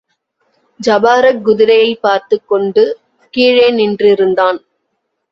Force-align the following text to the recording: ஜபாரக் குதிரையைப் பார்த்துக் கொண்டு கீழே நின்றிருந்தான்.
ஜபாரக் 0.79 1.41
குதிரையைப் 1.45 2.01
பார்த்துக் 2.01 2.47
கொண்டு 2.47 2.97
கீழே 3.29 3.71
நின்றிருந்தான். 3.71 4.57